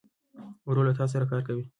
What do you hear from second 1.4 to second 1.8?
کوي.